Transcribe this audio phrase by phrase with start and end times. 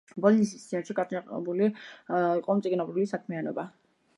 [0.25, 1.67] ბოლნისის სიონში გაჩაღებული
[2.39, 3.69] იყო მწიგნობრული საქმიანობა.